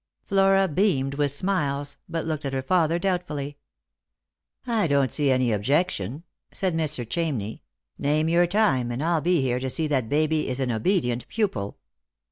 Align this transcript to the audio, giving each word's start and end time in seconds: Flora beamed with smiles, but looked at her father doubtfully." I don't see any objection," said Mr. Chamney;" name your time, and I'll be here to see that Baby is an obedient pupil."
Flora 0.23 0.67
beamed 0.67 1.13
with 1.13 1.29
smiles, 1.29 1.97
but 2.09 2.25
looked 2.25 2.43
at 2.43 2.53
her 2.53 2.63
father 2.63 2.97
doubtfully." 2.97 3.59
I 4.65 4.87
don't 4.87 5.11
see 5.11 5.29
any 5.29 5.51
objection," 5.51 6.23
said 6.51 6.73
Mr. 6.73 7.07
Chamney;" 7.07 7.61
name 8.09 8.27
your 8.27 8.47
time, 8.47 8.89
and 8.89 9.03
I'll 9.03 9.21
be 9.21 9.41
here 9.43 9.59
to 9.59 9.69
see 9.69 9.85
that 9.85 10.09
Baby 10.09 10.49
is 10.49 10.59
an 10.59 10.71
obedient 10.71 11.27
pupil." 11.27 11.77